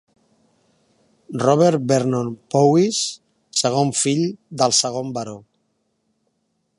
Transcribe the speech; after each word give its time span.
Robert 1.43 1.83
Vernon 1.91 2.31
Powys, 2.55 3.03
segon 3.63 3.95
fill 4.01 4.25
del 4.63 4.77
segon 4.81 5.15
Baró. 5.19 5.37